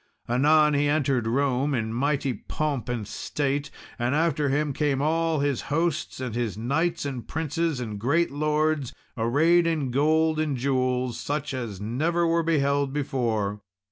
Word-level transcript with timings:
Anon 0.27 0.73
he 0.73 0.87
entered 0.89 1.27
Rome, 1.27 1.75
in 1.75 1.93
mighty 1.93 2.33
pomp 2.33 2.89
and 2.89 3.07
state; 3.07 3.69
and 3.99 4.15
after 4.15 4.49
him 4.49 4.73
came 4.73 4.99
all 4.99 5.41
his 5.41 5.61
hosts, 5.69 6.19
and 6.19 6.33
his 6.33 6.57
knights, 6.57 7.05
and 7.05 7.27
princes, 7.27 7.79
and 7.79 7.99
great 7.99 8.31
lords, 8.31 8.95
arrayed 9.15 9.67
in 9.67 9.91
gold 9.91 10.39
and 10.39 10.57
jewels, 10.57 11.19
such 11.19 11.53
as 11.53 11.79
never 11.79 12.25
were 12.25 12.41
beheld 12.41 12.91
before. 12.91 13.61